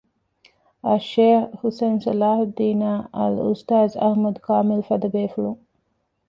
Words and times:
އައްޝައިޚް 0.85 1.47
ޙުސައިން 1.59 1.99
ޞަލާޙުއްދީނާއި 2.05 3.01
އަލްއުސްތާޛް 3.17 3.95
އަޙްމަދު 4.01 4.39
ކާމިލުފަދަ 4.47 5.07
ބޭފުޅުން 5.15 5.61